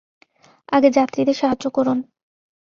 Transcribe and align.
আগে 0.69 0.89
যাত্রীদের 0.91 1.33
সাহায্য 1.33 1.65
করুন। 1.69 1.97